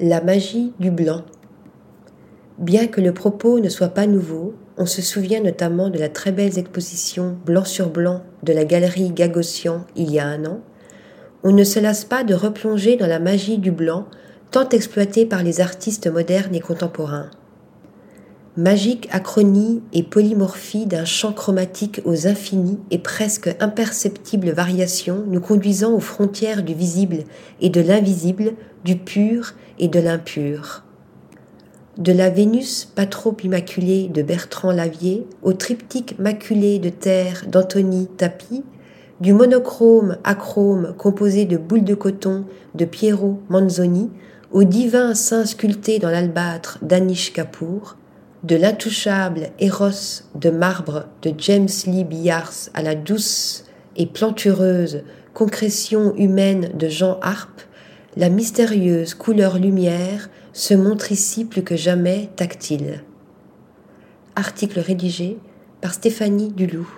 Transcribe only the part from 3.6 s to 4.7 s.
ne soit pas nouveau,